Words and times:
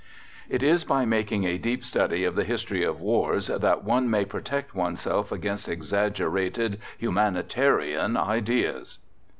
It 0.49 0.63
is 0.63 0.83
by 0.83 1.05
making 1.05 1.43
a 1.45 1.59
deep 1.59 1.85
study 1.85 2.23
of 2.23 2.33
the 2.33 2.43
history 2.43 2.83
of 2.83 2.99
wars 2.99 3.45
that, 3.45 3.83
"one 3.83 4.09
may 4.09 4.25
protect 4.25 4.73
oneself 4.73 5.31
against 5.31 5.69
exaggerated 5.69 6.79
humanitarian 6.97 8.17
ideas." 8.17 8.97